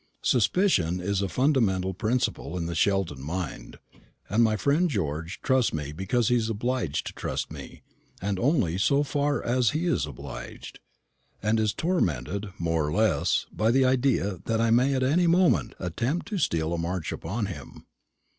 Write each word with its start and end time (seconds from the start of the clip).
Suspicion 0.23 0.99
is 0.99 1.21
a 1.21 1.29
fundamental 1.29 1.93
principle 1.93 2.57
in 2.57 2.65
the 2.65 2.73
Sheldon 2.73 3.21
mind. 3.21 3.77
My 4.35 4.55
friend 4.57 4.89
George 4.89 5.39
trusts 5.43 5.73
me 5.75 5.91
because 5.91 6.29
he 6.29 6.37
is 6.37 6.49
obliged 6.49 7.05
to 7.05 7.13
trust 7.13 7.51
me 7.51 7.83
and 8.19 8.39
only 8.39 8.79
so 8.79 9.03
far 9.03 9.43
as 9.43 9.71
he 9.77 9.85
is 9.85 10.07
obliged 10.07 10.79
and 11.39 11.59
is 11.59 11.71
tormented, 11.75 12.51
more 12.57 12.87
or 12.87 12.91
less, 12.91 13.45
by 13.51 13.69
the 13.69 13.85
idea 13.85 14.39
that 14.45 14.59
I 14.59 14.71
may 14.71 14.95
at 14.95 15.03
any 15.03 15.27
moment 15.27 15.75
attempt 15.77 16.25
to 16.29 16.39
steal 16.39 16.73
a 16.73 16.79
march 16.79 17.11
upon 17.11 17.45
him. 17.45 17.85